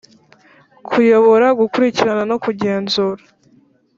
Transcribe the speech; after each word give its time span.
kuyobora 0.87 1.47
gukurikirana 1.59 2.23
no 2.31 2.37
kugenzura 2.43 3.21